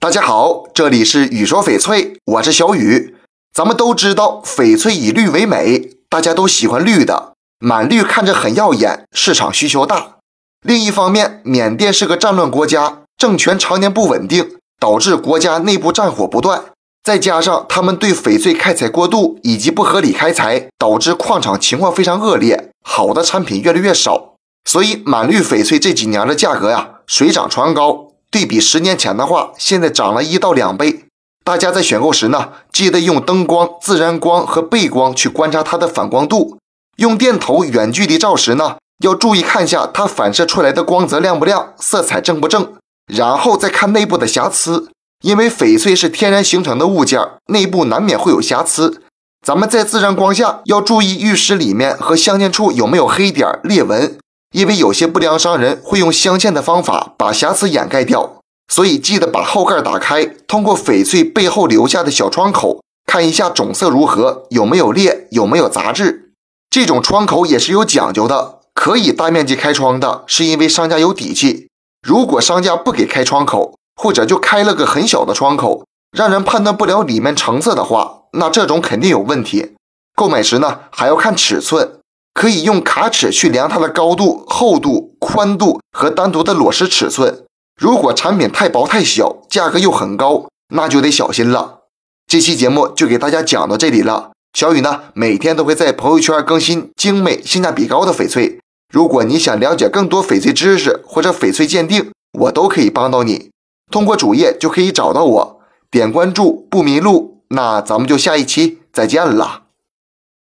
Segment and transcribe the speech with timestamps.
[0.00, 3.16] 大家好，这里是雨说翡翠，我是小雨。
[3.52, 10.18] 咱们都知道翡翠以绿为美，大家都喜欢绿的，满绿看着很耀眼，市场需求大。
[10.64, 14.48] 另一方面，缅甸是个战乱国家，政权常年不稳定，
[14.78, 16.66] 导致国家内部战火不断。
[17.02, 24.36] 再加上他们对翡翠开采过度以及不合理开采，导致矿场情况非常恶劣，好的产品越来越少。
[24.64, 28.07] 所以满绿翡翠这几年的价格呀，水涨船高。
[28.30, 31.04] 对比十年前的话，现在涨了一到两倍。
[31.44, 36.58] 大家在选购时呢，记得用灯光、自然光和背光去观察它的反光度。
[36.98, 42.74] 用电头远距离照时呢，要注意看一下它反射出来的光泽亮不亮，色彩正不正。
[43.10, 44.90] 然后再看内部的瑕疵，
[45.22, 49.00] 因为翡翠是天然形成的物件，内部难免会有瑕疵。
[49.46, 54.18] 咱们在自然光下要注意玉石里面和镶嵌处有没有黑点、裂纹。
[54.52, 58.40] 因为有些不良商人会用镶嵌的方法把瑕疵掩盖掉，
[58.72, 66.32] 所以记得把后盖打开，通过翡翠背后留下的小窗口看一下种色如何，有没有裂，有没有杂质。
[66.70, 71.68] 这种窗口也是有讲究的，可以大面积开窗的，是因为商家有底气。
[72.06, 75.84] 如果商家不给开窗口，或者就开了个很小的窗口，
[76.16, 79.74] 让人判断不了里面成色的话，那这种肯定有问题。
[80.14, 81.97] 购买时呢，还要看尺寸。
[82.38, 87.44] 可以用卡尺去量它的高度、厚度、宽度和单独的裸石尺寸。
[87.80, 91.80] 如果产品太薄太小，价格又很高，那就得小心了。
[92.28, 94.30] 这期节目就给大家讲到这里了。
[94.56, 98.60] 小雨呢，每天都会在朋友圈更新精美、性价比高的翡翠。
[98.94, 103.50] 如果你想了解更多翡翠知识或者翡翠鉴定，我都可以帮到你。
[103.90, 107.42] 通过主页就可以找到我，点关注不迷路。
[107.48, 109.62] 那咱们就下一期再见了。